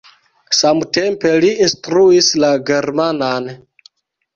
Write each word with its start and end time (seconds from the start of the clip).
Samtempe 0.59 1.35
li 1.45 1.53
instruis 1.67 2.33
la 2.47 2.53
germanan. 2.75 3.57